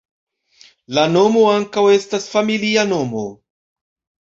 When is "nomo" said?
1.17-1.43, 2.91-3.25